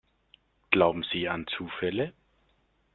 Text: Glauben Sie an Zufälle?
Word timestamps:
Glauben 0.71 1.03
Sie 1.13 1.29
an 1.29 1.45
Zufälle? 1.55 2.11